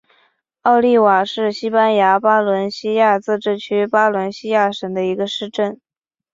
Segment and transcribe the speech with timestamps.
[0.63, 5.79] 奥利瓦是西班牙巴伦西亚自治区巴伦西亚省的一个市镇。